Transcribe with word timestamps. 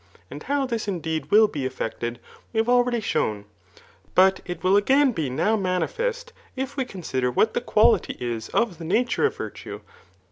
And 0.31 0.41
how 0.41 0.65
this 0.65 0.87
indeed 0.87 1.29
will 1.29 1.47
be 1.47 1.63
effected 1.63 2.19
we 2.51 2.57
have 2.57 2.67
already 2.67 3.01
shown; 3.01 3.45
but 4.15 4.41
it 4.47 4.63
will 4.63 4.75
again 4.75 5.11
be 5.11 5.29
now 5.29 5.55
manifest, 5.55 6.33
if 6.55 6.75
we 6.75 6.85
consider 6.85 7.29
what 7.29 7.53
the 7.53 7.61
quality 7.61 8.17
is 8.19 8.49
of 8.49 8.79
the 8.79 8.83
nature 8.83 9.27
of 9.27 9.37
virtue. 9.37 9.81